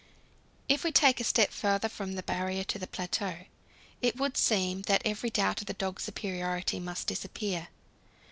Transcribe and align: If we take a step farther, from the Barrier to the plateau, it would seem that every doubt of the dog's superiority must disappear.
If 0.67 0.83
we 0.83 0.91
take 0.91 1.19
a 1.19 1.23
step 1.23 1.51
farther, 1.51 1.87
from 1.87 2.13
the 2.13 2.23
Barrier 2.23 2.63
to 2.63 2.79
the 2.79 2.87
plateau, 2.87 3.41
it 4.01 4.15
would 4.15 4.35
seem 4.35 4.81
that 4.87 5.03
every 5.05 5.29
doubt 5.29 5.61
of 5.61 5.67
the 5.67 5.73
dog's 5.75 6.05
superiority 6.05 6.79
must 6.79 7.05
disappear. 7.05 7.67